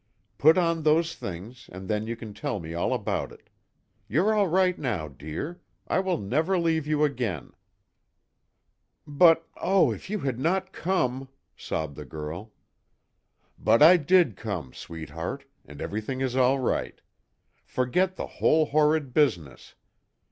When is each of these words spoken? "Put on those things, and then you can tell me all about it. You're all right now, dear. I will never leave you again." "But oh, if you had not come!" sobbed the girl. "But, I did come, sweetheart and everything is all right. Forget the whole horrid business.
"Put 0.39 0.57
on 0.57 0.81
those 0.81 1.13
things, 1.13 1.69
and 1.71 1.87
then 1.87 2.07
you 2.07 2.15
can 2.15 2.33
tell 2.33 2.59
me 2.59 2.73
all 2.73 2.91
about 2.91 3.31
it. 3.31 3.51
You're 4.07 4.33
all 4.33 4.47
right 4.47 4.75
now, 4.79 5.07
dear. 5.07 5.61
I 5.87 5.99
will 5.99 6.17
never 6.17 6.57
leave 6.57 6.87
you 6.87 7.03
again." 7.03 7.51
"But 9.05 9.47
oh, 9.57 9.91
if 9.91 10.09
you 10.09 10.21
had 10.21 10.39
not 10.39 10.73
come!" 10.73 11.29
sobbed 11.55 11.95
the 11.95 12.03
girl. 12.05 12.51
"But, 13.59 13.83
I 13.83 13.97
did 13.97 14.35
come, 14.35 14.73
sweetheart 14.73 15.45
and 15.65 15.79
everything 15.79 16.19
is 16.19 16.35
all 16.35 16.57
right. 16.57 16.99
Forget 17.63 18.15
the 18.15 18.25
whole 18.25 18.65
horrid 18.65 19.13
business. 19.13 19.75